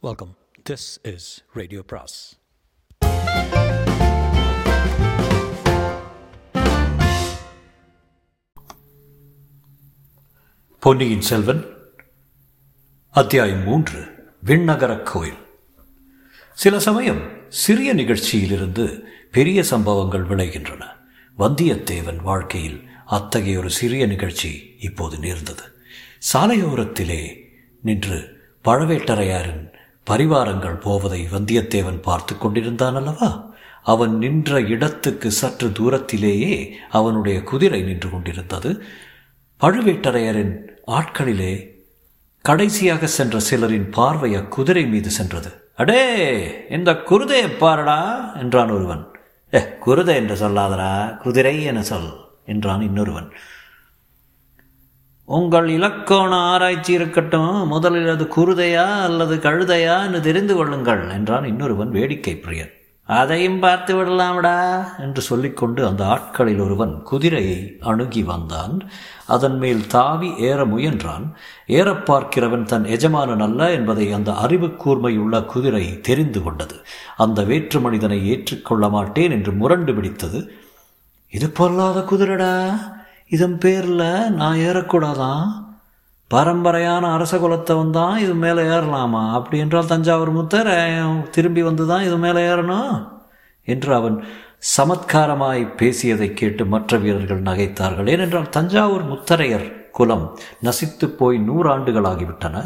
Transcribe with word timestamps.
Welcome 0.00 0.36
this 0.70 1.14
is 1.14 1.44
radio 1.52 1.82
பிராஸ் 1.82 2.38
பொன்னியின் 10.80 11.20
செல்வன் 11.20 11.64
அத்தியாயம் 13.10 13.62
மூன்று 13.62 14.04
விண்ணகரக் 14.44 15.02
கோயில். 15.02 15.38
சில 16.52 16.80
சமயம் 16.80 17.30
சிறிய 17.48 17.94
நிகழ்ச்சியிலிருந்து 17.94 19.00
பெரிய 19.32 19.62
சம்பவங்கள் 19.62 20.26
விளைகின்றன. 20.26 20.84
வந்தியத்தேவன் 21.38 22.22
வாழ்க்கையில் 22.22 22.88
அத்தகைய 23.06 23.58
ஒரு 23.58 23.70
சிறிய 23.70 24.06
நிகழ்ச்சி 24.06 24.76
இப்போது 24.78 25.18
நேர்ந்தது. 25.18 25.62
சாலையோரத்திலே 26.32 27.44
நின்று 27.82 28.36
பழவேட்டரையாரின் 28.64 29.76
பரிவாரங்கள் 30.08 30.80
போவதை 30.80 31.26
வந்தியத்தேவன் 31.32 32.02
பார்த்து 32.02 32.38
கொண்டிருந்தான் 32.38 32.94
அல்லவா? 32.94 33.50
அவன் 33.82 34.18
நின்ற 34.18 34.60
இடத்துக்கு 34.60 35.30
சற்று 35.30 35.72
தூரத்திலேயே 35.72 36.74
அவனுடைய 36.90 37.42
குதிரை 37.42 37.82
நின்று 37.82 38.10
கொண்டிருந்தது. 38.10 38.82
பழுவேட்டரையரின் 39.60 40.54
ஆட்களிலே 40.86 41.76
கடைசியாக 42.42 43.06
சென்ற 43.06 43.38
சிலரின் 43.50 43.90
பார்வை 43.90 44.36
அக்குதிரை 44.36 44.88
மீது 44.88 45.10
சென்றது. 45.10 45.70
அடே 45.76 46.02
இந்த 46.70 46.92
குருதையை 46.92 47.48
பாரடா 47.60 47.98
என்றான் 48.38 48.70
ஒருவன். 48.70 49.06
ஏ 49.54 49.58
குருதை 49.86 50.14
என்று 50.14 50.34
சொல்லாதடா. 50.34 51.16
குதிரை 51.16 51.64
என 51.64 51.82
சொல் 51.82 52.10
என்றான் 52.46 52.80
இன்னொருவன். 52.80 53.32
உங்கள் 55.28 55.68
இலக்கோண 55.68 56.34
ஆராய்ச்சி 56.34 56.92
இருக்கட்டும் 56.92 57.66
முதலில் 57.66 58.08
அது 58.08 58.28
குருதையா 58.36 59.02
அல்லது 59.02 59.36
கழுதையா 59.36 60.04
என்று 60.04 60.20
தெரிந்து 60.20 60.54
கொள்ளுங்கள் 60.54 61.10
என்றான் 61.10 61.44
இன்னொருவன் 61.44 61.90
வேடிக்கை 61.90 62.42
பிரியன். 62.42 62.70
அதையும் 63.04 63.58
பார்த்து 63.58 63.94
விடலாம்டா 63.96 64.84
என்று 64.98 65.22
சொல்லிக்கொண்டு 65.22 65.86
அந்த 65.86 66.06
ஆட்களில் 66.06 66.60
ஒருவன் 66.60 67.02
குதிரையை 67.02 67.76
அணுகி 67.80 68.22
வந்தான். 68.22 68.90
அதன் 69.26 69.58
மேல் 69.58 69.86
தாவி 69.86 70.34
ஏற 70.38 70.66
முயன்றான். 70.66 71.32
ஏறப் 71.66 72.12
பார்க்கிறவன் 72.12 72.64
தன் 72.64 72.84
எஜமானன் 72.84 73.40
அல்ல 73.40 73.70
என்பதை 73.70 74.12
அந்த 74.12 74.34
அறிவு 74.34 74.66
கூர்மையுள்ள 74.66 75.44
குதிரை 75.44 76.00
தெரிந்து 76.00 76.42
கொண்டது. 76.42 76.74
அந்த 77.16 77.42
வேற்று 77.42 77.80
மனிதனை 77.80 78.28
ஏற்றுக்கொள்ள 78.28 78.88
மாட்டேன் 78.88 79.30
என்று 79.30 79.52
முரண்டு 79.52 79.94
பிடித்தது. 79.94 80.52
இது 81.30 81.50
பொல்லாத 81.50 82.00
குதிரைடா 82.00 82.78
இதன் 83.28 83.58
பேரில் 83.58 84.30
நான் 84.30 84.56
ஏறக்கூடாதான். 84.56 85.46
பரம்பரையான 86.34 87.04
அரச 87.12 87.36
குலத்தவன் 87.36 87.90
தான் 87.90 88.18
இது 88.18 88.34
மேலே 88.34 88.62
ஏறலாமா? 88.62 89.30
அப்படி 89.30 89.58
என்றால் 89.58 89.86
தஞ்சாவூர் 89.86 90.36
முத்தர் 90.36 91.30
திரும்பி 91.30 91.62
வந்து 91.62 91.86
தான் 91.86 92.02
இது 92.02 92.18
மேலே 92.18 92.46
ஏறணும்? 92.48 93.08
என்று 93.64 93.94
அவன் 93.94 94.24
சமத்காரமாய் 94.76 95.76
பேசியதை 95.76 96.34
கேட்டு 96.34 96.66
மற்ற 96.66 96.96
வீரர்கள் 96.96 97.42
நகைத்தார்கள். 97.42 98.08
ஏனென்றால் 98.08 98.48
தஞ்சாவூர் 98.48 99.04
முத்தரையர் 99.08 99.90
குலம் 99.90 100.38
நசித்து 100.62 101.06
போய் 101.06 101.38
நூறாண்டுகளாகிவிட்டன. 101.50 102.56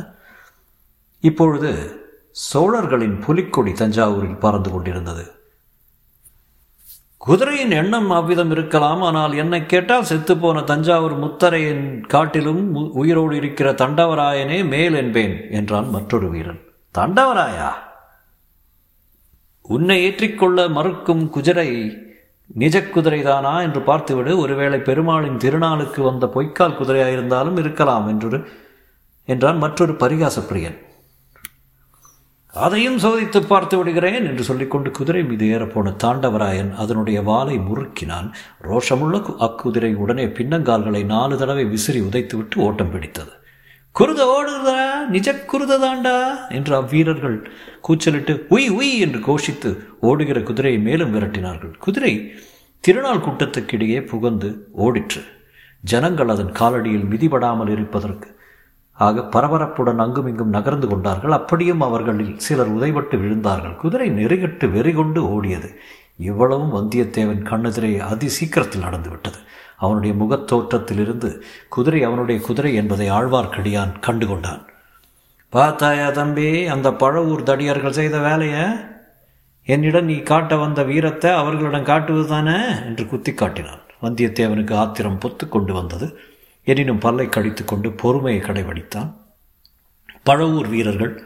இப்பொழுது 1.21 2.01
சோழர்களின் 2.31 3.19
புலிக்கொடி 3.19 3.73
தஞ்சாவூரில் 3.73 4.39
பறந்து 4.39 4.71
கொண்டிருந்தது. 4.71 5.25
குதிரையின் 7.23 7.71
எண்ணம் 7.71 8.11
அவ்விதம் 8.11 8.51
இருக்கலாம் 8.51 9.03
ஆனால் 9.03 9.33
என்னை 9.33 9.67
கேட்டால் 9.67 10.09
செத்துப்போன 10.09 10.65
தஞ்சாவூர் 10.65 11.15
முத்தரையின் 11.19 12.01
காட்டிலும் 12.07 12.75
உயிரோடு 12.75 13.37
இருக்கிற 13.37 13.73
தண்டவராயனே 13.73 14.69
மேல் 14.69 14.95
என்பேன் 14.95 15.51
என்றான் 15.51 15.91
மற்றொரு 15.91 16.29
வீரன். 16.31 16.61
தண்டவராயா? 16.99 17.71
உன்னை 19.63 20.09
ஏற்றிக்கொள்ள 20.09 20.71
மறுக்கும் 20.71 21.31
குதிரை 21.31 21.69
நிஜ 22.55 22.81
குதிரைதானா 22.81 23.63
என்று 23.63 23.81
பார்த்துவிடு. 23.81 24.37
ஒருவேளை 24.37 24.79
பெருமாளின் 24.79 25.37
திருநாளுக்கு 25.37 26.01
வந்த 26.01 26.27
பொய்க்கால் 26.27 26.79
குதிரையாயிருந்தாலும் 26.79 27.59
இருக்கலாம் 27.59 28.09
என்று 28.09 28.49
என்றான் 29.25 29.59
மற்றொரு 29.59 29.93
பரிகாச 29.93 30.41
பிரியன் 30.41 30.79
அதையும் 32.55 32.99
சோதித்து 32.99 33.47
பார்த்து 33.47 33.79
விடுகிறேன் 33.79 34.27
என்று 34.27 34.43
சொல்லிக்கொண்டு 34.43 34.91
குதிரை 34.91 35.25
மீது 35.25 35.47
ஏறப்போன 35.47 35.97
தாண்டவராயன் 36.05 36.75
அதனுடைய 36.75 37.23
வாலை 37.23 37.59
முறுக்கினான். 37.59 38.33
ரோஷமுள்ள 38.63 39.21
அக்குதிரை 39.39 39.95
உடனே 39.95 40.25
பின்னங்கால்களை 40.25 41.05
நாலு 41.05 41.39
தடவை 41.39 41.65
விசிறி 41.65 42.01
உதைத்துவிட்டு 42.01 42.57
ஓட்டம் 42.57 42.91
பிடித்தது. 42.91 43.31
குருத 43.93 44.21
ஓடுதா? 44.25 45.09
நிஜ 45.09 45.35
குருத 45.35 45.79
தாண்டா? 45.79 46.35
என்று 46.49 46.81
அவ்வீரர்கள் 46.81 47.47
கூச்சலிட்டு 47.81 48.47
உய் 48.51 48.69
உய் 48.69 48.99
என்று 48.99 49.19
கோஷித்து 49.19 49.79
ஓடுகிற 50.01 50.43
குதிரையை 50.43 50.81
மேலும் 50.81 51.15
விரட்டினார்கள். 51.15 51.79
குதிரை 51.79 52.33
திருநாள் 52.81 53.19
கூட்டத்துக்கிடையே 53.19 54.07
புகந்து 54.07 54.69
ஓடிற்று. 54.79 55.25
ஜனங்கள் 55.81 56.29
அதன் 56.29 56.53
காலடியில் 56.53 57.09
மிதிபடாமல் 57.11 57.69
இருப்பதற்கு 57.69 58.41
ஆக 58.93 59.21
பரபரப்புடன் 59.21 59.97
அங்குமிங்கும் 59.97 60.49
நகர்ந்து 60.49 60.89
கொண்டார்கள். 60.89 61.31
அப்படியும் 61.31 61.81
அவர்களில் 61.81 62.39
சிலர் 62.39 62.77
உதைபட்டு 62.77 63.17
விழுந்தார்கள். 63.17 63.77
குதிரை 63.77 64.11
நெருகிட்டு 64.11 64.71
வெறிகொண்டு 64.71 65.21
ஓடியது. 65.23 65.75
இவ்வளவும் 66.19 66.75
வந்தியத்தேவன் 66.75 67.45
கண்ணெதிரே 67.45 67.99
அதி 67.99 68.29
சீக்கிரத்தில் 68.29 68.83
நடந்துவிட்டது. 68.83 69.39
அவனுடைய 69.77 70.15
முகத்தோற்றத்திலிருந்து 70.25 71.41
குதிரை 71.69 72.03
அவனுடைய 72.03 72.41
குதிரை 72.41 72.75
என்பதை 72.75 73.11
ஆழ்வார்க்கடியான் 73.11 73.95
கண்டுகொண்டான். 74.07 74.61
பார்த்தாயா 75.49 76.11
தம்பி 76.11 76.67
அந்த 76.67 76.91
பழவூர் 76.91 77.43
தடியார்கள் 77.43 77.91
செய்த 77.91 78.19
வேலையை? 78.19 78.65
என்னிடம் 79.65 80.05
நீ 80.05 80.19
காட்ட 80.19 80.57
வந்த 80.57 80.83
வீரத்தை 80.83 81.31
அவர்களிடம் 81.31 81.85
காட்டுவது 81.85 82.29
தானே? 82.29 82.57
என்று 82.85 83.07
குத்தி 83.07 83.35
காட்டினான் 83.35 83.81
வந்தியத்தேவனுக்கு 84.03 84.75
ஆத்திரம் 84.75 85.19
பொத்து 85.19 85.49
கொண்டு 85.49 85.75
வந்தது. 85.75 86.19
எனினும் 86.65 86.99
பல்லை 86.99 87.29
கடித்து 87.29 87.65
கொண்டு 87.65 87.93
பொறுமையை 87.93 88.43
கடைபிடித்தான். 88.43 89.13
பழவூர் 90.27 90.69
வீரர்கள் 90.69 91.23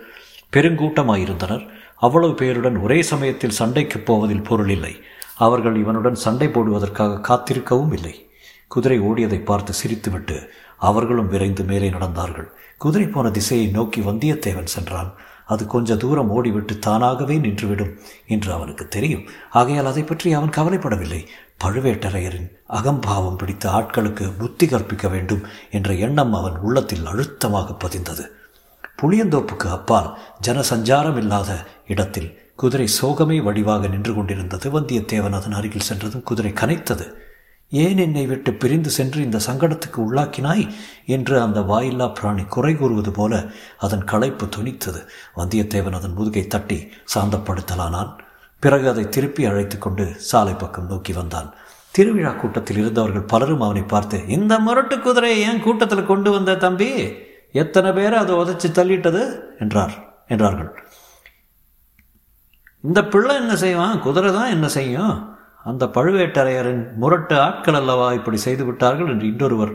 பெருங்கூட்டமாயிருந்தனர். 0.52 1.68
அவ்வளவு 1.96 2.32
பேருடன் 2.32 2.82
ஒரே 2.82 3.02
சமயத்தில் 3.02 3.58
சண்டைக்கு 3.60 3.98
போவதில் 3.98 4.42
பொருள் 4.42 4.70
இல்லை. 4.70 5.00
அவர்கள் 5.36 5.76
இவனுடன் 5.76 6.14
சண்டை 6.14 6.48
போடுவதற்காக 6.48 7.20
காத்திருக்கவும் 7.20 7.92
இல்லை. 7.92 8.28
குதிரை 8.68 9.00
ஓடியதை 9.00 9.44
பார்த்து 9.44 9.72
சிரித்துவிட்டு 9.72 10.48
அவர்களும் 10.76 11.28
விரைந்து 11.28 11.64
மேலே 11.64 11.90
நடந்தார்கள். 11.90 12.48
குதிரை 12.78 13.06
போன 13.06 13.30
திசையை 13.30 13.66
நோக்கி 13.66 14.00
வந்தியத்தேவன் 14.00 14.72
சென்றான். 14.74 15.14
அது 15.46 15.66
கொஞ்ச 15.66 15.96
தூரம் 15.96 16.30
ஓடிவிட்டு 16.36 16.74
தானாகவே 16.78 17.36
நின்றுவிடும் 17.38 17.92
என்று 18.26 18.50
அவனுக்கு 18.52 18.84
தெரியும். 18.88 19.26
ஆகையால் 19.50 19.86
அதை 19.86 20.02
பற்றி 20.02 20.32
அவன் 20.32 20.54
கவலைப்படவில்லை. 20.56 21.20
பழுவேட்டரையரின் 21.64 22.48
அகம்பாவம் 22.66 23.36
பிடித்த 23.36 23.66
ஆட்களுக்கு 23.70 24.24
புத்தி 24.38 24.66
கற்பிக்க 24.66 25.08
வேண்டும் 25.08 25.44
என்ற 25.70 25.94
எண்ணம் 26.06 26.34
அவன் 26.34 26.56
உள்ளத்தில் 26.58 27.06
அழுத்தமாக 27.06 27.76
பதிந்தது. 27.84 28.24
புளியந்தோப்புக்கு 29.02 29.68
அப்பால் 29.68 30.10
ஜனசஞ்சாரம் 30.46 31.16
இல்லாத 31.16 31.50
இடத்தில் 31.86 32.30
குதிரை 32.56 32.88
சோகமே 33.00 33.38
வடிவாக 33.42 33.88
நின்று 33.88 34.14
கொண்டிருந்தது 34.14 34.66
வந்தியத்தேவன் 34.80 35.38
அதன் 35.38 35.52
அருகில் 35.52 35.88
சென்றதும் 35.88 36.22
குதிரை 36.22 36.52
கனைத்தது. 36.52 37.06
ஏன் 37.70 37.98
என்னை 37.98 38.26
விட்டு 38.26 38.52
பிரிந்து 38.52 38.90
சென்று 38.90 39.22
இந்த 39.22 39.38
சங்கடத்துக்கு 39.46 39.96
உள்ளாக்கினாய்? 39.96 40.72
என்று 41.06 41.40
அந்த 41.40 41.60
வாயில்லா 41.60 42.12
பிராணி 42.20 42.44
குறை 42.44 42.74
கூறுவது 42.74 43.10
போல 43.10 43.44
அதன் 43.78 44.04
களைப்பு 44.04 44.46
துணித்தது. 44.46 45.06
வந்தியத்தேவன் 45.36 45.94
அதன் 45.94 46.12
முதுகை 46.12 46.46
தட்டி 46.46 46.88
சாந்தப்படுத்தலானான். 47.14 48.18
பிறகு 48.58 48.88
அதை 48.88 49.08
திருப்பி 49.08 49.44
அழைத்து 49.44 49.78
கொண்டு 49.78 50.14
சாலை 50.16 50.54
பக்கம் 50.54 50.86
நோக்கி 50.86 51.12
வந்தான். 51.12 51.54
திருவிழா 51.90 52.30
கூட்டத்தில் 52.30 52.76
இருந்தவர்கள் 52.76 53.22
பலரும் 53.22 53.60
அவனை 53.60 53.82
பார்த்து 53.82 54.28
இந்த 54.28 54.58
முரட்டு 54.58 55.00
குதிரையை 55.00 55.48
ஏன் 55.48 55.62
கூட்டத்தில் 55.62 56.06
கொண்டு 56.06 56.30
வந்த 56.30 56.56
தம்பி? 56.56 57.12
எத்தனை 57.52 57.92
பேரை 57.92 58.18
அதை 58.18 58.34
உதச்சி 58.34 58.68
தள்ளிட்டது? 58.68 59.40
என்றார் 59.58 60.24
என்றார்கள். 60.28 60.88
இந்த 62.82 63.04
பிள்ளை 63.04 63.36
என்ன 63.36 63.56
செய்வான்? 63.56 64.00
குதிரை 64.00 64.32
தான் 64.32 64.50
என்ன 64.50 64.68
செய்யும்? 64.68 65.35
அந்த 65.66 65.86
பழுவேட்டரையரின் 65.86 66.94
முரட்டு 66.94 67.40
ஆட்கள் 67.40 67.74
அல்லவா 67.74 68.12
இப்படி 68.12 68.36
செய்து 68.36 68.64
விட்டார்கள் 68.64 69.06
என்று 69.06 69.26
இன்னொருவர் 69.26 69.72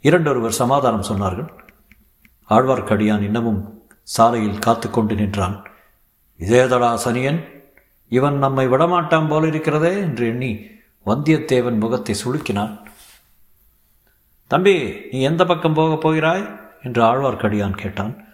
இரண்டொருவர் 0.00 0.52
சமாதானம் 0.52 1.08
சொன்னார்கள். 1.08 1.48
ஆழ்வார்க்கடியான் 2.50 3.20
இன்னமும் 3.20 3.82
சாலையில் 4.02 4.58
காத்து 4.58 4.90
கொண்டு 4.90 5.14
நின்றான். 5.14 5.66
இதேதடா 6.38 6.98
சனியன் 7.04 7.44
இவன் 8.08 8.38
நம்மை 8.38 8.68
விடமாட்டான் 8.68 9.28
போல 9.28 9.46
இருக்கிறதே 9.46 9.96
என்று 9.96 10.26
எண்ணி 10.26 10.66
வந்தியத்தேவன் 11.06 11.78
முகத்தை 11.78 12.14
சுளுக்கினான். 12.24 12.80
தம்பி 14.46 15.06
நீ 15.10 15.20
எந்த 15.20 15.44
பக்கம் 15.44 15.74
போகப் 15.74 16.00
போகிறாய்? 16.00 16.48
என்று 16.82 17.02
ஆழ்வார்க்கடியான் 17.02 17.76
கேட்டான். 17.76 18.24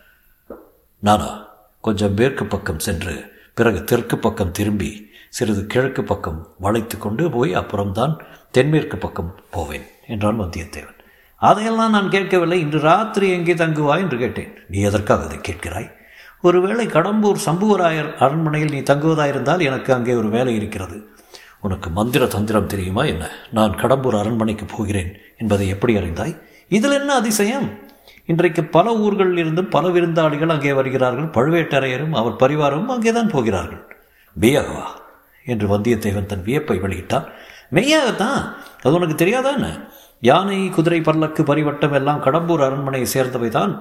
நானா 0.99 1.49
கொஞ்சம் 1.81 2.15
மேற்கு 2.15 2.45
பக்கம் 2.47 2.79
சென்று 2.79 3.32
பிறகு 3.55 3.85
தெற்கு 3.85 4.19
பக்கம் 4.19 4.51
திரும்பி 4.51 5.11
சிறிது 5.29 5.67
கிழக்கு 5.67 6.03
பக்கம் 6.03 6.49
வளைத்து 6.59 6.99
கொண்டு 6.99 7.31
போய் 7.31 7.55
அப்புறம்தான் 7.55 8.23
தென்மேற்கு 8.51 8.97
பக்கம் 8.97 9.41
போவேன் 9.51 9.83
என்றான் 10.07 10.41
வந்தியத்தேவன். 10.41 10.99
அதையெல்லாம் 11.37 11.91
நான் 11.91 12.11
கேட்கவில்லை. 12.11 12.61
இன்று 12.61 12.81
ராத்திரி 12.81 13.31
எங்கே 13.31 13.55
தங்குவாய் 13.55 13.99
என்று 13.99 14.19
கேட்டேன். 14.19 14.53
நீ 14.69 14.81
எதற்காக 14.81 15.25
அதை 15.25 15.39
கேட்கிறாய்? 15.39 15.91
ஒருவேளை 16.43 16.87
கடம்பூர் 16.87 17.37
சம்புவராயர் 17.47 18.17
அரண்மனையில் 18.17 18.73
நீ 18.73 18.79
தங்குவதாயிருந்தால் 18.79 19.61
எனக்கு 19.61 19.93
அங்கே 19.93 20.15
ஒரு 20.15 20.29
வேலை 20.29 20.55
இருக்கிறது. 20.55 21.09
உனக்கு 21.61 21.91
மந்திர 21.91 22.27
தந்திரம் 22.27 22.67
தெரியுமா 22.67 23.05
என்ன? 23.05 23.31
நான் 23.51 23.75
கடம்பூர் 23.75 24.19
அரண்மனைக்கு 24.19 24.65
போகிறேன் 24.65 25.17
என்பதை 25.37 25.69
எப்படி 25.69 25.97
அறிந்தாய்? 25.97 26.41
இதில் 26.69 26.93
என்ன 26.93 27.15
அதிசயம்? 27.15 27.82
இன்றைக்கு 28.27 28.65
பல 28.65 28.97
ஊர்களில் 28.97 29.37
இருந்தும் 29.37 29.69
பல 29.69 29.89
விருந்தாளிகள் 29.89 30.53
அங்கே 30.55 30.73
வருகிறார்கள். 30.73 31.25
பழுவேட்டரையரும் 31.25 32.13
அவர் 32.13 32.33
பரிவாரமும் 32.33 32.93
அங்கேதான் 32.95 33.29
போகிறார்கள். 33.29 33.83
மெய்யாகவா 34.41 34.87
என்று 35.45 35.79
வந்தியத்தேவன் 35.79 36.27
தன் 36.27 36.45
வியப்பை 36.45 36.79
வெளியிட்டான். 36.79 37.27
மெய்யாகத்தான் 37.73 38.41
அது 38.83 38.95
உனக்கு 38.95 39.25
தெரியாதானே 39.25 39.73
யானை 40.21 40.69
குதிரை 40.69 41.01
பல்லக்கு 41.01 41.43
பரிவட்டம் 41.43 41.93
எல்லாம் 41.93 42.23
கடம்பூர் 42.23 42.65
அரண்மனையை 42.67 43.07
சேர்ந்தவை 43.07 43.49
தான் 43.49 43.73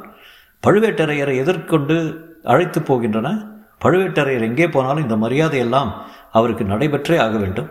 பழுவேட்டரையரை 0.67 1.35
எதிர்கொண்டு 1.35 1.97
அழைத்து 2.43 2.79
போகின்றன. 2.79 3.29
பழுவேட்டரையர் 3.83 4.47
எங்கே 4.49 4.67
போனாலும் 4.69 5.09
இந்த 5.09 5.15
மரியாதையெல்லாம் 5.15 5.91
அவருக்கு 6.31 6.63
நடைபெற்றே 6.63 7.19
ஆக 7.19 7.38
வேண்டும். 7.38 7.69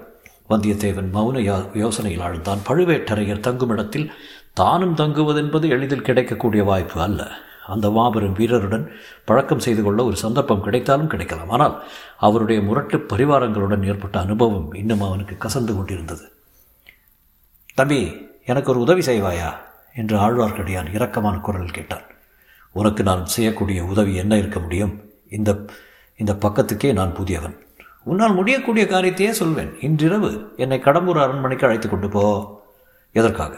வந்தியத்தேவன் 0.49 1.11
மௌன 1.15 1.41
யோசனையில் 1.75 2.25
ஆழ்ந்தான். 2.27 2.61
பழுவேட்டரையர் 2.69 3.45
தங்குமிடத்தில் 3.47 4.07
தானும் 4.53 4.97
தங்குவதென்பது 4.97 5.69
எளிதில் 5.69 6.03
கிடைக்கக்கூடிய 6.03 6.65
வாய்ப்பு 6.65 7.01
அல்ல. 7.01 7.31
அந்த 7.67 7.91
மாபெரும் 7.91 8.37
வீரருடன் 8.37 8.89
பழக்கம் 9.25 9.59
செய்து 9.59 9.83
கொள்ள 9.83 10.05
ஒரு 10.05 10.17
சந்தர்ப்பம் 10.17 10.63
கிடைத்தாலும் 10.63 11.07
கிடைக்கலாம். 11.07 11.51
ஆனால் 11.51 11.83
அவருடைய 12.19 12.63
முரட்டு 12.63 12.99
பரிவாரங்களுடன் 12.99 13.87
ஏற்பட்ட 13.87 14.21
அனுபவம் 14.21 14.73
இன்னும் 14.73 15.03
அவனுக்கு 15.03 15.37
கசந்து 15.39 15.77
கொண்டிருந்தது. 15.77 16.33
தம்பி 17.75 18.29
எனக்கு 18.45 18.71
ஒரு 18.71 18.81
உதவி 18.81 19.01
செய்வாயா? 19.01 19.55
என்று 19.95 20.19
ஆழ்வார்க்கடியான் 20.19 20.91
இரக்கமான 20.93 21.41
குரல் 21.41 21.71
கேட்டான். 21.71 22.03
உனக்கு 22.73 23.03
நான் 23.03 23.27
செய்யக்கூடிய 23.27 23.85
உதவி 23.85 24.15
என்ன 24.15 24.37
இருக்க 24.37 24.61
முடியும்? 24.61 25.01
இந்த 25.29 25.65
இந்த 26.17 26.35
பக்கத்துக்கே 26.35 26.93
நான் 26.93 27.15
புதியவன். 27.15 27.57
உன்னால் 28.03 28.35
முடியக்கூடிய 28.35 28.87
காரியத்தையே 28.87 29.31
சொல்வேன். 29.31 29.81
இன்றிரவு 29.81 30.53
என்னை 30.57 30.79
கடம்பூர் 30.79 31.23
அரண்மனைக்கு 31.23 31.67
அழைத்து 31.67 31.89
கொண்டு 31.89 32.09
போ. 32.09 32.63
எதற்காக? 33.13 33.57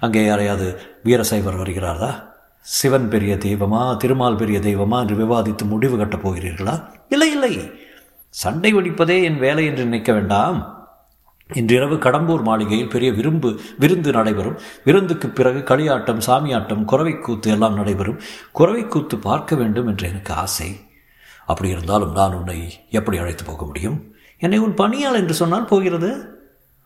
அங்கே 0.00 0.24
யாரையாவது 0.24 0.80
வீரசைவர் 1.04 1.58
வருகிறாரா? 1.58 2.10
சிவன் 2.60 3.08
பெரிய 3.08 3.34
தெய்வமா 3.34 3.96
திருமால் 3.96 4.36
பெரிய 4.36 4.58
தெய்வமா 4.58 5.00
என்று 5.00 5.16
விவாதித்து 5.16 5.64
முடிவு 5.64 5.96
கட்டப் 5.96 6.28
போகிறீர்களா? 6.28 6.74
இல்லை 7.08 7.30
இல்லை. 7.30 7.70
சண்டை 8.28 8.74
வெடிப்பதே 8.74 9.22
என் 9.22 9.38
வேலை 9.38 9.66
என்று 9.66 9.82
நினைக்க 9.82 10.12
வேண்டாம். 10.12 10.78
இன்றிரவு 11.52 11.96
கடம்பூர் 11.96 12.42
மாளிகையில் 12.42 12.88
பெரிய 12.88 13.12
விரும்பு 13.12 13.60
விருந்து 13.78 14.12
நடைபெறும். 14.12 14.58
விருந்துக்கு 14.84 15.28
பிறகு 15.28 15.58
களியாட்டம் 15.58 16.20
சாமியாட்டம் 16.26 16.84
குறவைக்கூத்து 16.88 17.46
எல்லாம் 17.46 17.74
நடைபெறும். 17.74 18.20
குறவைக்கூத்து 18.58 19.16
பார்க்க 19.20 19.56
வேண்டும் 19.56 19.86
என்று 19.86 20.08
எனக்கு 20.08 20.34
ஆசை. 20.34 20.80
அப்படி 21.46 21.68
இருந்தாலும் 21.68 22.12
நான் 22.12 22.34
உன்னை 22.34 22.58
எப்படி 22.90 23.18
அழைத்து 23.18 23.44
போக 23.44 23.64
முடியும்? 23.64 24.14
என்னை 24.38 24.58
உன் 24.58 24.74
பணியாள் 24.74 25.14
என்று 25.14 25.34
சொன்னால் 25.34 25.64
போகிறது. 25.64 26.10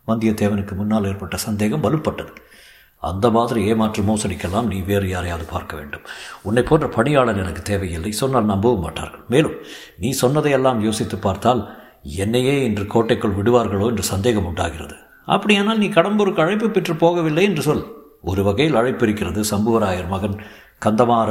வந்தியத்தேவனுக்கு 0.07 0.73
முன்னால் 0.73 1.05
ஏற்பட்ட 1.05 1.37
சந்தேகம் 1.37 1.83
வலுப்பட்டது. 1.83 2.33
அந்த 3.11 3.27
மாதிரி 3.31 3.61
ஏமாற்று 3.71 4.03
மோசடிக்கெல்லாம் 4.03 4.69
நீ 4.73 4.79
வேறு 4.91 5.07
யாரையாவது 5.09 5.47
பார்க்க 5.53 5.73
வேண்டும். 5.77 6.05
உன்னை 6.43 6.63
போன்ற 6.63 6.87
பணியாளர் 6.97 7.41
எனக்கு 7.43 7.63
தேவையில்லை. 7.63 8.13
சொன்னால் 8.21 8.51
நம்பவும் 8.53 8.85
மாட்டார்கள். 8.87 9.25
மேலும் 9.29 9.57
நீ 9.99 10.11
சொன்னதையெல்லாம் 10.23 10.81
யோசித்து 10.81 11.19
பார்த்தால் 11.19 11.63
என்னையே 12.23 12.55
இன்று 12.69 12.87
கோட்டைக்குள் 12.95 13.37
விடுவார்களோ 13.39 13.89
என்று 13.93 14.05
சந்தேகம் 14.13 14.49
உண்டாகிறது. 14.51 14.97
அப்படியானால் 15.29 15.83
நீ 15.83 15.89
கடம்பூருக்கு 15.89 16.45
அழைப்பு 16.45 16.69
பெற்று 16.71 16.95
போகவில்லை 16.95 17.45
என்று 17.51 17.63
சொல். 17.63 17.85
ஒரு 18.31 18.43
வகையில் 18.43 18.79
அழைப்பு 18.81 19.05
இருக்கிறது. 19.07 19.41
சம்புவராயர் 19.53 20.11
மகன் 20.15 20.37
கந்தமார 20.87 21.31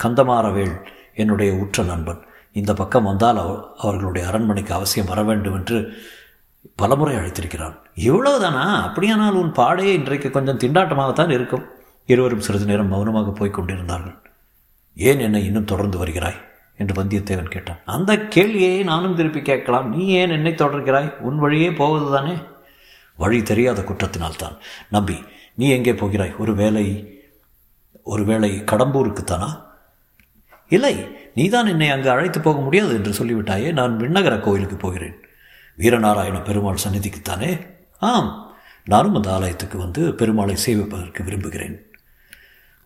கந்தமாரவேள் 0.00 0.76
என்னுடைய 1.22 1.50
உற்ற 1.62 1.82
நண்பன். 1.82 2.22
இந்த 2.60 2.72
பக்கம் 2.74 3.08
வந்தால் 3.10 3.40
அவர்களுடைய 3.84 4.24
அரண்மனைக்கு 4.30 4.72
அவசியம் 4.74 5.10
வர 5.12 5.20
வேண்டும் 5.22 5.56
என்று 5.58 5.78
பலமுறை 6.76 7.16
அழைத்திருக்கிறான். 7.16 7.76
இவ்வளவுதானா 7.96 8.82
அப்படியானால் 8.82 9.34
உன் 9.34 9.52
பாடே 9.52 9.92
இன்றைக்கு 9.92 10.30
கொஞ்சம் 10.30 10.58
திண்டாட்டமாகத்தான் 10.58 11.30
இருக்கும். 11.30 11.64
இருவரும் 12.06 12.40
சிறிது 12.40 12.64
நேரம் 12.64 12.88
மௌனமாக 12.88 13.30
போய்க் 13.30 13.54
கொண்டிருந்தார்கள். 13.54 14.14
ஏன் 14.94 15.18
என்னை 15.18 15.44
இன்னும் 15.44 15.64
தொடர்ந்து 15.64 15.98
வருகிறாய்? 15.98 16.52
என்று 16.76 17.04
வந்தியத்தேவன் 17.04 17.50
கேட்டான். 17.50 17.78
அந்த 17.84 18.18
கேள்வியை 18.18 18.82
நானும் 18.82 19.16
திருப்பி 19.16 19.42
கேட்கலாம். 19.42 19.96
நீ 19.96 20.06
ஏன் 20.06 20.30
என்னை 20.30 20.52
தொடர்கிறாய்? 20.52 21.18
உன் 21.18 21.38
வழியே 21.38 21.72
போவது 21.72 22.12
தானே 22.12 22.32
வழி 23.16 23.42
தெரியாத 23.42 23.82
குற்றத்தினால்தான். 23.82 24.56
நம்பி 24.90 25.24
நீ 25.54 25.70
எங்கே 25.70 25.94
போகிறாய்? 25.94 26.34
ஒரு 26.38 26.54
வேலை 26.54 27.08
ஒரு 28.02 28.24
வேளை 28.24 28.62
கடம்பூருக்குத்தானா? 28.70 29.62
இல்லை 30.68 31.16
நீதான் 31.34 31.66
என்னை 31.66 31.90
அங்கு 31.90 32.10
அழைத்து 32.10 32.40
போக 32.40 32.60
முடியாது 32.60 32.94
என்று 32.94 33.10
சொல்லிவிட்டாயே. 33.10 33.72
நான் 33.72 33.96
விண்ணகர 33.96 34.40
கோயிலுக்கு 34.40 34.76
போகிறேன். 34.76 35.23
வீரநாராயண 35.78 36.42
பெருமாள் 36.42 36.84
சந்நிதிக்குத்தானே? 36.84 37.66
ஆம் 37.98 38.30
நானும் 38.84 39.14
அந்த 39.14 39.32
ஆலயத்துக்கு 39.32 39.78
வந்து 39.78 40.02
பெருமாளை 40.10 40.56
சேவிப்பதற்கு 40.66 41.24
விரும்புகிறேன். 41.24 41.76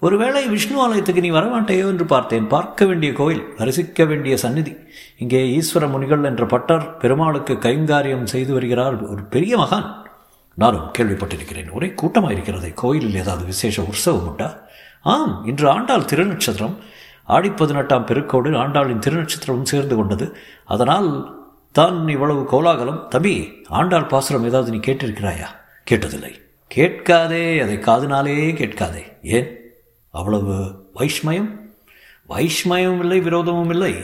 ஒருவேளை 0.02 0.48
விஷ்ணு 0.48 0.76
ஆலயத்துக்கு 0.82 1.20
நீ 1.20 1.30
வரமாட்டேயோ 1.30 1.86
என்று 1.92 2.04
பார்த்தேன். 2.04 2.46
பார்க்க 2.46 2.84
வேண்டிய 2.84 3.12
கோயில் 3.12 3.54
தரிசிக்க 3.56 4.04
வேண்டிய 4.04 4.36
சந்நிதி. 4.36 4.76
இங்கே 5.18 5.40
ஈஸ்வர 5.58 5.90
முனிகள் 5.90 6.24
என்ற 6.24 6.46
பட்டர் 6.46 6.96
பெருமாளுக்கு 6.96 7.54
கைங்காரியம் 7.54 8.24
செய்து 8.24 8.52
வருகிறார் 8.52 8.96
ஒரு 9.08 9.22
பெரிய 9.24 9.56
மகான். 9.58 9.88
நானும் 10.54 10.86
கேள்விப்பட்டிருக்கிறேன் 10.98 11.72
ஒரே 11.72 11.88
கூட்டமாக 11.94 12.32
இருக்கிறதே 12.32 12.72
கோயிலில் 12.74 13.14
ஏதாவது 13.14 13.44
விசேஷ 13.44 13.82
உற்சவம் 13.82 14.28
உண்டா? 14.28 14.48
ஆம் 15.02 15.44
இன்று 15.44 15.66
ஆண்டாள் 15.70 16.08
திருநட்சத்திரம். 16.12 16.76
ஆடி 17.24 17.50
பதினெட்டாம் 17.50 18.06
பெருக்கோடு 18.06 18.50
ஆண்டாளின் 18.64 19.04
திருநட்சத்திரமும் 19.06 19.70
சேர்ந்து 19.72 19.96
கொண்டது. 19.96 20.26
அதனால் 20.64 21.08
தான் 21.72 22.08
இவ்வளவு 22.08 22.44
கோலாகலம்? 22.44 23.08
தம்பி 23.08 23.62
ஆண்டாள் 23.68 24.06
பாசுரம் 24.06 24.44
ஏதாவது 24.44 24.70
நீ 24.70 24.76
கேட்டிருக்கிறாயா? 24.76 25.46
கேட்டதில்லை. 25.90 26.32
கேட்காதே 26.66 27.58
அதை 27.58 27.76
காதுனாலே 27.76 28.54
கேட்காதே. 28.54 29.02
ஏன்? 29.22 29.58
அவ்வளவு 30.10 30.74
வைஷ்மயம்? 30.94 31.70
வைஷ்மயமும் 32.28 32.98
இல்லை 32.98 33.20
விரோதமும் 33.20 33.68
இல்லை. 33.68 33.94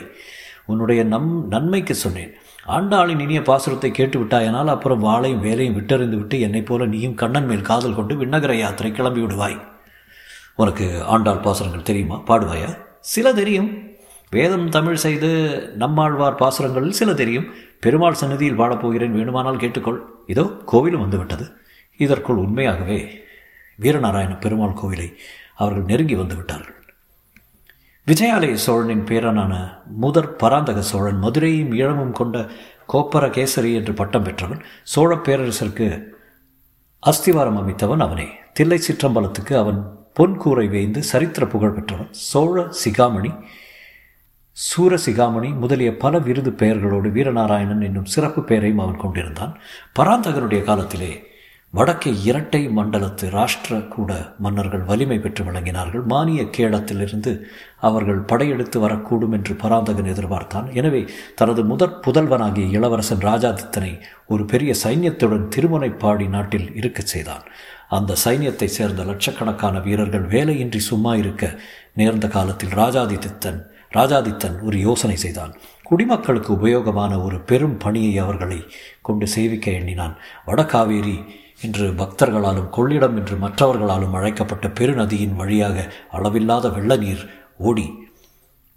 உன்னுடைய 0.66 1.04
நம் 1.04 1.48
நன்மைக்கு 1.48 1.94
சொன்னேன். 1.94 2.34
ஆண்டாளின் 2.66 3.20
இனிய 3.20 3.40
பாசுரத்தை 3.40 3.90
கேட்டு 3.90 4.20
விட்டாயனால் 4.20 4.66
அப்புறம் 4.66 5.04
வாளையும் 5.04 5.38
வேலையும் 5.38 5.76
விட்டறிந்து 5.76 6.16
விட்டு 6.16 6.40
என்னைப் 6.40 6.66
போல 6.66 6.86
நீயும் 6.86 7.14
கண்ணன் 7.14 7.46
மேல் 7.46 7.60
காதல் 7.60 7.94
கொண்டு 7.94 8.14
விண்ணகர 8.14 8.52
யாத்திரை 8.52 8.92
கிளம்பி 8.92 9.20
விடுவாய். 9.20 9.60
உனக்கு 10.56 11.04
ஆண்டாள் 11.04 11.38
பாசுரங்கள் 11.38 11.82
தெரியுமா? 11.82 12.20
பாடுவாயா? 12.20 12.78
சில 13.00 13.32
தெரியும். 13.32 13.93
வேதம் 14.36 14.68
தமிழ் 14.76 15.02
செய்து 15.04 15.30
நம்மாழ்வார் 15.82 16.40
பாசுரங்களில் 16.40 16.98
சில 17.00 17.10
தெரியும். 17.14 17.48
பெருமாள் 17.80 18.20
சன்னதியில் 18.20 18.60
வாழப்போகிறேன் 18.60 19.16
வேணுமானால் 19.18 19.62
கேட்டுக்கொள். 19.62 20.00
இதோ 20.26 20.44
கோவிலும் 20.72 21.04
வந்துவிட்டது. 21.04 21.46
இதற்குள் 22.00 22.42
உண்மையாகவே 22.44 23.00
வீரநாராயண 23.78 24.32
பெருமாள் 24.40 24.78
கோவிலை 24.82 25.08
அவர்கள் 25.56 25.88
நெருங்கி 25.90 26.16
வந்துவிட்டார்கள். 26.16 26.78
விஜயாலய 28.06 28.54
சோழனின் 28.62 29.04
பேரனான 29.10 29.52
முதற் 30.02 30.32
பராந்தக 30.40 30.80
சோழன் 30.88 31.22
மதுரையும் 31.22 31.70
ஈழமும் 31.80 32.16
கொண்ட 32.18 32.38
கோப்பர 32.92 33.24
கேசரி 33.36 33.70
என்று 33.78 33.92
பட்டம் 34.00 34.26
பெற்றவன் 34.26 34.60
சோழ 34.94 35.10
பேரரசருக்கு 35.26 35.88
அஸ்திவாரம் 37.02 37.60
அமைத்தவன் 37.60 38.04
அவனே. 38.06 38.26
தில்லை 38.56 38.78
சிற்றம்பலத்துக்கு 38.86 39.54
அவன் 39.62 39.80
பொன்கூரை 40.18 40.66
வேய்ந்து 40.74 41.00
சரித்திர 41.10 41.44
புகழ் 41.46 41.76
பெற்றவன் 41.76 42.12
சோழ 42.30 42.64
சிகாமணி. 42.82 43.32
சூரசிகாமணி 44.56 45.54
முதலிய 45.54 45.96
பல 45.96 46.18
விருது 46.18 46.50
பெயர்களோடு 46.50 47.08
வீரநாராயணன் 47.10 47.80
என்னும் 47.80 48.04
சிறப்பு 48.04 48.42
பெயரையும் 48.42 48.78
அவன் 48.78 48.96
கொண்டிருந்தான். 48.96 49.54
பராந்தகனுடைய 49.98 50.62
காலத்திலே 50.62 51.12
வடக்கே 51.72 52.10
இரட்டை 52.22 52.60
மண்டலத்து 52.68 53.28
ராஷ்டிர 53.30 53.88
கூட 53.88 54.34
மன்னர்கள் 54.38 54.80
வலிமை 54.80 55.18
பெற்று 55.18 55.44
விளங்கினார்கள் 55.44 56.02
மானிய 56.02 56.42
கேடத்திலிருந்து 56.56 57.32
அவர்கள் 57.80 58.20
படையெடுத்து 58.20 58.78
வரக்கூடும் 58.80 59.32
என்று 59.32 59.54
பராந்தகன் 59.54 60.12
எதிர்பார்த்தான். 60.14 60.72
எனவே 60.72 61.02
தனது 61.34 61.64
முதற் 61.64 61.98
புதல்வனாகிய 62.06 62.68
இளவரசன் 62.78 63.20
ராஜாதித்தனை 63.20 63.92
ஒரு 64.26 64.44
பெரிய 64.44 64.74
சைன்யத்துடன் 64.84 65.50
திருமுனைப்பாடி 65.56 66.28
நாட்டில் 66.28 66.74
இருக்கச் 66.74 67.06
செய்தான். 67.06 67.44
அந்த 67.88 68.16
சைன்யத்தை 68.24 68.68
சேர்ந்த 68.78 69.02
லட்சக்கணக்கான 69.04 69.78
வீரர்கள் 69.80 70.26
வேலையின்றி 70.28 70.82
சும்மா 70.90 71.14
இருக்க 71.14 71.44
நேர்ந்த 71.94 72.28
காலத்தில் 72.28 72.76
ராஜாதித்தன் 72.82 73.60
ராஜாதித்தன் 73.94 74.62
ஒரு 74.62 74.78
யோசனை 74.78 75.16
செய்தான். 75.16 75.54
குடிமக்களுக்கு 75.82 76.52
உபயோகமான 76.52 77.22
ஒரு 77.24 77.40
பெரும் 77.40 77.76
பணியை 77.76 78.18
அவர்களை 78.18 78.60
கொண்டு 79.02 79.26
சேவிக்க 79.26 79.70
எண்ணினான். 79.70 80.14
வடகாவேரி 80.46 81.24
இன்று 81.60 81.90
பக்தர்களாலும் 81.90 82.70
கொள்ளிடம் 82.70 83.16
என்று 83.16 83.36
மற்றவர்களாலும் 83.36 84.12
அழைக்கப்பட்ட 84.12 84.68
பெருநதியின் 84.68 85.34
வழியாக 85.34 85.92
அளவில்லாத 86.10 86.68
வெள்ள 86.68 86.96
நீர் 86.96 87.30
ஓடி 87.58 87.86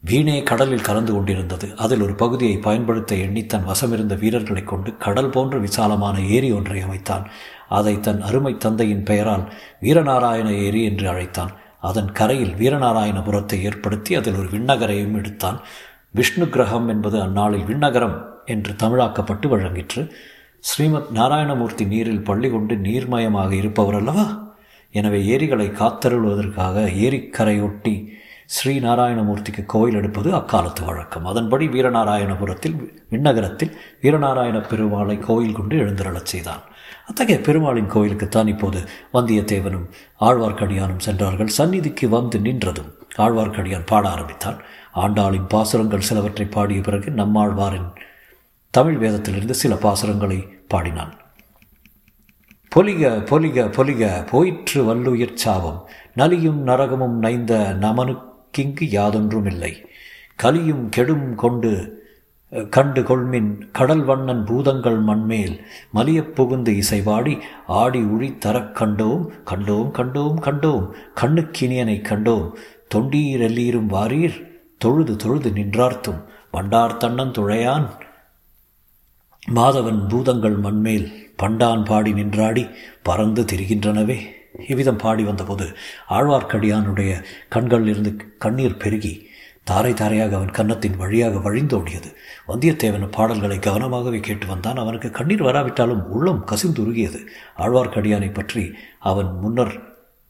வீணே 0.04 0.44
கடலில் 0.44 0.82
கலந்து 0.82 1.14
கொண்டிருந்தது. 1.14 1.68
அதில் 1.76 2.02
ஒரு 2.02 2.16
பகுதியை 2.16 2.58
பயன்படுத்த 2.58 3.16
எண்ணி 3.16 3.46
தன் 3.46 3.68
வசமிருந்த 3.68 4.16
வீரர்களை 4.20 4.64
கொண்டு 4.64 4.98
கடல் 4.98 5.30
போன்ற 5.30 5.58
விசாலமான 5.58 6.20
ஏரி 6.20 6.52
ஒன்றை 6.52 6.82
அமைத்தான். 6.82 7.26
அதை 7.70 8.00
தன் 8.00 8.22
அருமை 8.22 8.58
தந்தையின் 8.58 9.04
பெயரால் 9.04 9.54
வீரநாராயண 9.82 10.50
ஏரி 10.58 10.84
என்று 10.84 11.10
அழைத்தான். 11.10 11.52
அதன் 11.80 12.12
கரையில் 12.12 12.54
வீரநாராயணபுரத்தை 12.54 13.62
ஏற்படுத்தி 13.62 14.16
அதில் 14.16 14.36
ஒரு 14.36 14.48
விண்ணகரையும் 14.48 15.16
எடுத்தான். 15.16 15.60
விஷ்ணு 16.12 16.50
கிரகம் 16.50 16.88
என்பது 16.88 17.22
அந்நாளில் 17.22 17.66
விண்ணகரம் 17.66 18.26
என்று 18.46 18.74
தமிழாக்கப்பட்டு 18.74 19.48
வழங்கிற்று. 19.48 20.12
ஸ்ரீமத் 20.60 21.10
நாராயணமூர்த்தி 21.14 21.88
நீரில் 21.88 22.24
பள்ளி 22.24 22.50
கொண்டு 22.50 22.76
நீர்மயமாக 22.76 23.52
இருப்பவர் 23.52 23.96
அல்லவா 23.96 24.56
எனவே 24.92 25.26
ஏரிகளை 25.26 25.68
காத்தருள்வதற்காக 25.68 26.86
ஏரிக்கரையொட்டி 27.06 28.08
ஸ்ரீ 28.46 28.80
நாராயணமூர்த்திக்கு 28.80 29.66
கோயில் 29.66 29.96
எடுப்பது 29.96 30.36
அக்காலத்து 30.36 30.86
வழக்கம். 30.86 31.26
அதன்படி 31.26 31.68
வீரநாராயணபுரத்தில் 31.68 32.92
விண்ணகரத்தில் 33.10 33.78
வீரநாராயண 34.02 34.58
பெருமாளை 34.70 35.20
கோயில் 35.20 35.54
கொண்டு 35.54 35.76
எழுந்திரளச் 35.78 36.32
செய்தான். 36.34 36.62
அத்தகைய 37.08 37.42
பெருமாளின் 37.42 37.92
கோயிலுக்குத்தான் 37.92 38.48
இப்போது 38.48 38.84
வந்தியத்தேவனும் 39.14 39.86
ஆழ்வார்க்கடியானும் 40.20 40.98
சென்றார்கள். 40.98 41.48
சந்நிதிக்கு 41.48 42.10
வந்து 42.10 42.40
நின்றதும் 42.40 42.90
ஆழ்வார்க்கடியான் 43.18 43.86
பாட 43.86 44.10
ஆரம்பித்தான். 44.10 44.62
ஆண்டாளின் 44.96 45.48
பாசுரங்கள் 45.48 46.00
சிலவற்றை 46.00 46.48
பாடிய 46.48 46.82
பிறகு 46.82 47.12
நம்மாழ்வாரின் 47.12 47.88
தமிழ் 48.70 48.98
வேதத்திலிருந்து 48.98 49.50
சில 49.50 49.76
பாசுரங்களை 49.76 50.48
பாடினான். 50.68 51.14
பொலிக 52.76 53.10
பொலிக 53.30 53.68
பொலிக 53.78 54.28
போயிற்று 54.28 54.80
வல்லுயிர் 54.84 55.34
சாவம் 55.34 55.88
நலியும் 56.16 56.68
நரகமும் 56.68 57.18
நைந்த 57.18 57.78
நமனுக்கிங்கு 57.80 58.82
யாதொன்றும் 58.82 59.46
இல்லை 59.46 59.86
கலியும் 60.36 60.90
கெடும் 60.90 61.36
கொண்டு 61.36 61.97
கண்டு 62.70 63.02
கொள்மின் 63.02 63.72
கடல் 63.72 64.04
வண்ணன் 64.04 64.46
பூதங்கள் 64.46 65.00
மண்மேல் 65.00 65.66
மலியப் 65.96 66.36
புகுந்து 66.36 66.72
இசைவாடி 66.72 67.40
ஆடி 67.68 68.00
உழி 68.00 68.38
தரக் 68.38 68.72
கண்டோம் 68.76 69.28
கண்டோம் 69.46 69.90
கண்டோம் 69.92 70.38
கண்டோம். 70.42 70.90
கண்ணுக்கினியனை 71.22 71.96
கண்டோம். 72.02 72.52
தொண்டீரெல்லீரும் 72.96 73.86
வாரீர் 73.86 74.60
தொழுது 74.78 75.16
தொழுது 75.16 75.50
நின்றார்த்தும். 75.50 76.24
வண்டார் 76.52 76.98
தன்னன் 76.98 77.32
துழையான் 77.32 77.88
மாதவன் 79.56 80.08
பூதங்கள் 80.08 80.58
மண்மேல் 80.58 81.34
பண்டான் 81.44 81.86
பாடி 81.86 82.14
நின்றாடி 82.14 82.70
பறந்து 83.04 83.44
திரிகின்றனவே. 83.44 84.20
இவ்விதம் 84.68 84.98
பாடி 84.98 85.24
வந்தபோது 85.24 85.76
ஆழ்வார்க்கடியானுடைய 86.10 87.24
கண்களிலிருந்து 87.50 88.16
கண்ணீர் 88.38 88.78
பெருகி 88.78 89.28
தாரை 89.70 89.92
தாரையாக 89.94 90.36
அவன் 90.36 90.56
கன்னத்தின் 90.58 91.00
வழியாக 91.02 91.40
வழிந்தோடியது 91.46 92.10
வந்தியத்தேவன் 92.50 93.06
பாடல்களை 93.12 93.58
கவனமாகவே 93.58 94.20
கேட்டு 94.20 94.46
வந்தான். 94.48 94.82
அவனுக்கு 94.84 95.10
கண்ணீர் 95.10 95.48
வராவிட்டாலும் 95.48 96.04
உள்ளம் 96.16 96.42
கசிந்துருகியது. 96.52 97.20
ஆழ்வார்க்கடியானை 97.58 98.30
பற்றி 98.34 98.64
அவன் 99.12 99.32
முன்னர் 99.42 99.76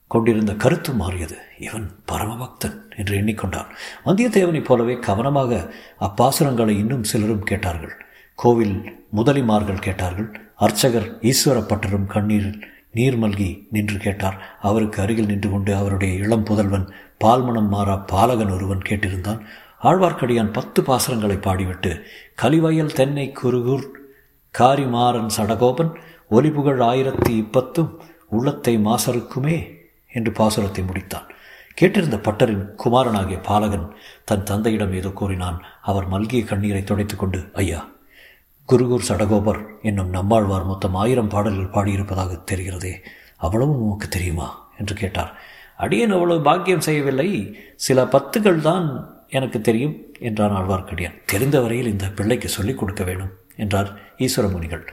கொண்டிருந்த 0.08 0.52
கருத்து 0.64 0.92
மாறியது. 0.94 1.38
இவன் 1.60 1.88
பரமபக்தன் 2.12 2.78
என்று 2.96 3.14
எண்ணிக்கொண்டான். 3.18 3.70
வந்தியத்தேவனைப் 4.06 4.70
போலவே 4.70 4.96
கவனமாக 5.00 5.52
அப்பாசுரங்களை 6.00 6.76
இன்னும் 6.84 7.04
சிலரும் 7.04 7.48
கேட்டார்கள். 7.52 7.96
கோவில் 8.40 8.78
முதலிமார்கள் 9.16 9.86
கேட்டார்கள். 9.88 10.30
அர்ச்சகர் 10.56 11.10
ஈஸ்வரப்பட்டரும் 11.22 12.10
கண்ணீரில் 12.16 12.60
நீர்மல்கி 12.94 13.50
நின்று 13.72 13.98
கேட்டார். 13.98 14.38
அவருக்கு 14.62 14.98
அருகில் 15.02 15.32
நின்று 15.32 15.50
கொண்டு 15.50 15.72
அவருடைய 15.76 16.14
இளம் 16.24 16.48
புதல்வன் 16.50 16.88
பால்மணம் 17.24 17.70
மாறா 17.70 17.96
பாலகன் 17.96 18.52
ஒருவன் 18.52 18.88
கேட்டிருந்தான். 18.90 19.40
ஆழ்வார்க்கடியான் 19.84 20.54
பத்து 20.54 20.82
பாசரங்களை 20.82 21.38
பாடிவிட்டு 21.38 22.02
கலிவயல் 22.36 22.94
தென்னை 22.94 23.34
குருகூர் 23.44 23.88
காரிமாறன் 24.56 25.30
சடகோபன் 25.38 25.92
ஒலிபுகழ் 26.30 26.82
ஆயிரத்தி 26.82 27.34
இப்பத்தும் 27.42 27.92
உள்ளத்தை 28.30 28.78
மாசருக்குமே 28.78 29.58
என்று 30.14 30.32
பாசுரத்தை 30.32 30.84
முடித்தான். 30.84 31.28
கேட்டிருந்த 31.82 32.18
பட்டரின் 32.18 32.64
குமாரனாகிய 32.76 33.40
பாலகன் 33.44 33.88
தன் 34.24 34.44
தந்தையிடம் 34.44 34.94
ஏதோ 34.94 35.10
கூறினான். 35.10 35.64
அவர் 35.82 36.10
மல்கிய 36.10 36.44
கண்ணீரை 36.44 36.84
துடைத்துக் 36.84 37.20
கொண்டு 37.20 37.50
ஐயா 37.54 37.90
குருகூர் 38.70 39.08
சடகோபர் 39.08 39.62
என்னும் 39.82 40.10
நம்மாழ்வார் 40.10 40.66
மொத்தம் 40.66 40.94
ஆயிரம் 40.94 41.28
பாடல்கள் 41.28 41.76
பாடியிருப்பதாக 41.76 42.44
தெரிகிறதே 42.52 42.94
அவ்வளவும் 43.38 43.82
உமக்கு 43.82 44.08
தெரியுமா? 44.08 44.48
என்று 44.78 44.96
கேட்டார். 44.96 45.32
அடியேன் 45.78 46.16
அவ்வளவு 46.18 46.42
பாக்கியம் 46.42 46.86
செய்யவில்லை. 46.88 47.30
சில 47.76 48.04
பத்துகள் 48.16 48.66
தான் 48.70 48.88
எனக்கு 49.30 49.62
தெரியும் 49.62 49.96
என்றான் 50.20 50.56
ஆழ்வார்க்கடியான். 50.60 51.18
தெரிந்த 51.26 51.58
வரையில் 51.62 51.92
இந்த 51.92 52.06
பிள்ளைக்கு 52.16 52.50
சொல்லிக் 52.50 52.80
கொடுக்க 52.80 53.04
வேண்டும் 53.04 53.32
என்றார் 53.56 53.90
ஈஸ்வரமுனிகள் 54.18 54.84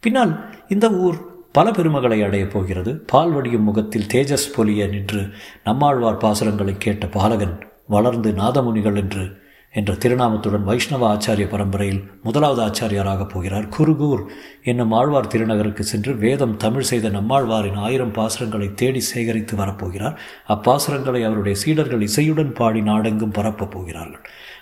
பின்னால் 0.00 0.32
இந்த 0.68 0.86
ஊர் 1.04 1.18
பல 1.52 1.70
பெருமகளை 1.70 2.18
அடையப் 2.24 2.52
போகிறது. 2.52 2.90
பால் 3.12 3.32
வடியும் 3.32 3.62
முகத்தில் 3.62 4.10
தேஜஸ் 4.14 4.52
பொலிய 4.56 4.88
நின்று 4.88 5.22
நம்மாழ்வார் 5.64 6.22
பாசுரங்களை 6.24 6.74
கேட்ட 6.78 7.06
பாலகன் 7.06 7.54
வளர்ந்து 7.86 8.30
நாதமுனிகள் 8.32 8.98
என்று 9.02 9.24
என்ற 9.72 9.94
திருநாமத்துடன் 9.94 10.62
வைஷ்ணவ 10.62 11.14
ஆச்சாரிய 11.14 11.48
பரம்பரையில் 11.48 12.10
முதலாவது 12.22 12.62
ஆச்சாரியாராகப் 12.62 13.28
போகிறார் 13.28 13.68
குருகூர். 13.68 14.26
என்னும் 14.62 14.92
ஆழ்வார் 14.92 15.26
திருநகருக்கு 15.26 15.80
சென்று 15.80 16.16
வேதம் 16.16 16.56
தமிழ் 16.56 16.82
செய்த 16.82 17.08
நம்மாழ்வாரின் 17.08 17.74
ஆயிரம் 17.74 18.12
பாசுரங்களை 18.12 18.74
தேடி 18.74 19.00
சேகரித்து 19.00 19.56
வரப்போகிறார். 19.56 20.16
அப்பாசுரங்களை 20.48 21.24
அவருடைய 21.24 21.58
சீடர்கள் 21.58 22.00
இசையுடன் 22.00 22.54
பாடி 22.54 22.82
நாடெங்கும் 22.82 23.30
பரப்பப் 23.30 23.70
போகிறார்கள். 23.70 24.20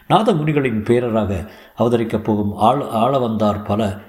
நாத 0.08 0.32
முனிகளின் 0.32 0.82
பேரராக 0.82 1.48
அவதரிக்கப் 1.78 2.22
போகும் 2.22 2.54
ஆள் 2.54 2.80
ஆள 2.80 3.18
வந்தார் 3.18 3.62
பல 3.62 4.00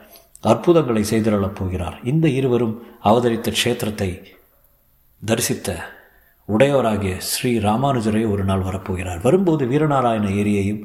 அற்புதங்களை 0.42 1.04
செய்திரளப் 1.10 1.56
போகிறார். 1.56 2.00
இந்த 2.04 2.30
இருவரும் 2.30 2.84
அவதரித்த 3.04 3.52
க்ஷேத்திரத்தை 3.52 4.24
தரிசித்த 5.26 5.96
உடையவராகிய 6.48 7.18
ஸ்ரீ 7.18 7.58
ராமானுஜரை 7.58 8.30
ஒரு 8.32 8.44
நாள் 8.44 8.62
வரப்போகிறார். 8.62 9.22
வரும்போது 9.22 9.66
வீரநாராயண 9.66 10.28
ஏரியையும் 10.42 10.82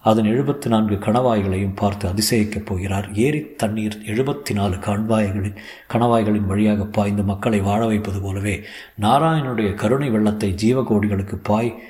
அதன் 0.00 0.24
எழுபத்தி 0.24 0.66
நான்கு 0.66 0.94
கணவாய்களையும் 0.94 1.74
பார்த்து 1.74 2.08
அதிசயிக்கப் 2.08 2.66
போகிறார். 2.66 3.12
ஏரி 3.12 3.40
தண்ணீர் 3.54 3.98
எழுபத்தி 4.06 4.52
நாலு 4.52 4.76
கண்வாய்களின் 4.76 5.56
கணவாய்களின் 5.92 6.46
வழியாக 6.46 6.84
பாய்ந்து 6.84 7.22
மக்களை 7.22 7.60
வாழ 7.60 7.86
வைப்பது 7.86 8.20
போலவே 8.20 8.62
நாராயணனுடைய 9.00 9.74
கருணை 9.74 10.10
வெள்ளத்தை 10.10 10.54
ஜீவகோடிகளுக்கு 10.62 11.34
பாய் 11.42 11.82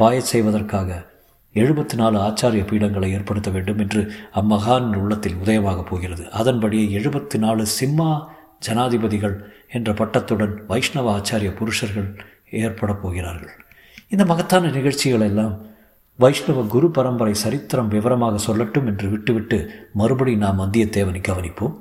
பாயச் 0.00 0.30
செய்வதற்காக 0.32 1.06
எழுபத்தி 1.54 1.94
நாலு 1.94 2.18
ஆச்சாரிய 2.18 2.64
பீடங்களை 2.66 3.12
ஏற்படுத்த 3.12 3.50
வேண்டும் 3.50 3.78
என்று 3.78 4.12
அம்மகான் 4.34 4.96
உள்ளத்தில் 4.96 5.38
உதயமாகப் 5.44 5.88
போகிறது. 5.90 6.30
அதன்படியே 6.30 6.98
எழுபத்தி 6.98 7.38
நாலு 7.38 7.66
சிம்மா 7.80 8.24
ஜனாதிபதிகள் 8.58 9.36
என்ற 9.72 9.92
பட்டத்துடன் 9.92 10.54
வைஷ்ணவ 10.66 11.18
ஆச்சாரிய 11.18 11.56
புருஷர்கள் 11.56 12.08
ஏற்பட 12.50 12.92
போகிறார்கள். 12.92 13.52
இந்த 14.08 14.24
மகத்தான 14.24 14.70
நிகழ்ச்சிகள் 14.70 15.20
எல்லாம் 15.20 15.68
வைஷ்ணவ 16.18 16.62
குரு 16.62 16.90
பரம்பரை 16.90 17.34
சரித்திரம் 17.34 17.88
விவரமாக 17.88 18.52
சொல்லட்டும் 18.52 18.86
என்று 18.86 19.08
விட்டுவிட்டு 19.08 19.88
மறுபடி 19.92 20.36
நாம் 20.36 20.58
வந்தியத்தேவனை 20.58 21.20
கவனிப்போம். 21.28 21.76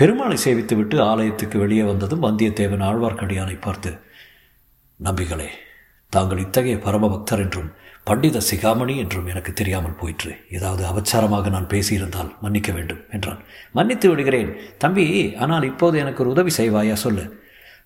பெருமாளை 0.00 0.36
சேவித்துவிட்டு 0.44 1.00
ஆலயத்துக்கு 1.00 1.58
வெளியே 1.58 1.82
வந்ததும் 1.82 2.22
வந்தியத்தேவன் 2.22 2.84
ஆழ்வார்க்கடியானை 2.88 3.60
பார்த்து 3.60 3.98
நம்பிகளே 5.00 5.48
தாங்கள் 6.08 6.38
இத்தகைய 6.38 6.76
பரமபக்தர் 6.76 7.38
என்றும் 7.38 7.70
பண்டித 8.04 8.40
சிகாமணி 8.50 8.96
என்றும் 8.96 9.26
எனக்கு 9.26 9.52
தெரியாமல் 9.52 9.98
போயிற்று. 10.00 10.36
ஏதாவது 10.50 10.82
அபச்சாரமாக 10.84 11.50
நான் 11.50 11.66
பேசியிருந்தால் 11.66 12.30
மன்னிக்க 12.40 12.72
வேண்டும் 12.72 13.02
என்றான். 13.10 13.38
மன்னித்து 13.72 14.08
விடுகிறேன். 14.08 14.50
தம்பி 14.78 15.34
ஆனால் 15.36 15.62
இப்போது 15.62 15.98
எனக்கு 15.98 16.22
ஒரு 16.22 16.30
உதவி 16.30 16.50
செய்வாயா? 16.56 16.92
சொல்லு. 16.92 17.41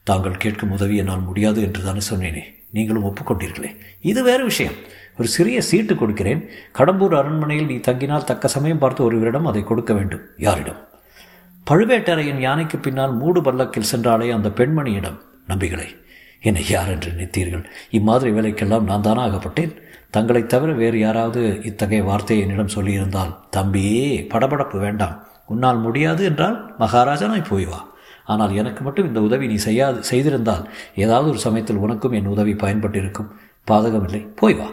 தாங்கள் 0.07 0.37
கேட்கும் 0.37 0.71
உதவி 0.71 0.97
என்னால் 0.97 1.21
முடியாது 1.21 1.63
என்று 1.63 1.85
தானே 1.85 1.99
சொன்னேனே. 2.11 2.43
நீங்களும் 2.71 3.05
ஒப்புக்கொண்டீர்களே. 3.05 3.77
இது 4.01 4.23
வேறு 4.23 4.45
விஷயம். 4.45 4.73
ஒரு 5.19 5.29
சிறிய 5.29 5.61
சீட்டு 5.61 5.95
கொடுக்கிறேன். 5.95 6.49
கடம்பூர் 6.79 7.17
அரண்மனையில் 7.17 7.67
நீ 7.67 7.75
தங்கினால் 7.75 8.25
தக்க 8.25 8.49
சமயம் 8.49 8.79
பார்த்து 8.79 9.05
ஒருவரிடம் 9.05 9.47
அதை 9.47 9.63
கொடுக்க 9.63 9.95
வேண்டும். 9.95 10.21
யாரிடம்? 10.37 10.81
பழுவேட்டரையன் 11.71 12.41
யானைக்கு 12.41 12.79
பின்னால் 12.79 13.15
மூடு 13.15 13.43
பல்லக்கில் 13.43 13.91
சென்றாலே 13.93 14.31
அந்த 14.31 14.49
பெண்மணியிடம் 14.49 15.19
நம்பிகளை 15.47 15.97
என்னை 16.41 16.69
யார் 16.69 16.91
என்று 16.91 17.11
நினைத்தீர்கள்? 17.11 17.65
இம்மாதிரி 17.91 18.31
வேலைக்கெல்லாம் 18.31 18.83
நான் 18.83 19.01
தானே 19.01 19.21
ஆகப்பட்டேன் 19.21 19.77
தங்களை 20.11 20.47
தவிர 20.47 20.73
வேறு 20.73 20.99
யாராவது 20.99 21.61
இத்தகைய 21.63 22.05
வார்த்தையை 22.05 22.47
என்னிடம் 22.47 22.75
சொல்லியிருந்தால் 22.75 23.35
தம்பியே 23.57 24.29
படபடப்பு 24.35 24.79
வேண்டாம். 24.79 25.27
உன்னால் 25.47 25.81
முடியாது 25.81 26.25
என்றால் 26.25 26.75
மகாராஜனாய் 26.79 27.49
போய் 27.49 27.65
வா. 27.65 27.95
ஆனால் 28.27 28.55
எனக்கு 28.55 28.85
மட்டும் 28.85 29.07
இந்த 29.07 29.23
உதவி 29.23 29.47
நீ 29.47 29.55
செய்யாது 29.55 30.03
செய்திருந்தால் 30.11 30.71
ஏதாவது 30.95 31.29
ஒரு 31.29 31.39
சமயத்தில் 31.39 31.77
உனக்கும் 31.77 32.13
என் 32.13 32.27
உதவி 32.27 32.53
பயன்பட்டிருக்கும். 32.53 33.29
பாதகமில்லை. 33.71 34.29
போய் 34.37 34.55
வா. 34.55 34.71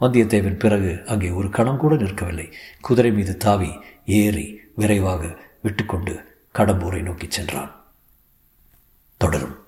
வந்தியத்தேவன் 0.00 0.58
பிறகு 0.58 1.02
அங்கே 1.06 1.30
ஒரு 1.30 1.50
கணம் 1.50 1.76
கூட 1.76 1.94
நிற்கவில்லை. 1.94 2.52
குதிரை 2.80 3.12
மீது 3.12 3.36
தாவி 3.36 3.70
ஏறி 4.06 4.60
விரைவாக 4.74 5.38
விட்டுக்கொண்டு 5.62 6.42
கடம்பூரை 6.54 7.02
நோக்கிச் 7.02 7.30
சென்றான். 7.30 7.70
தொடரும். 9.16 9.61